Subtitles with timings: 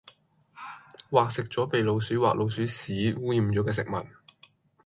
[1.11, 4.03] 或食左被老鼠或老鼠屎污染左既食物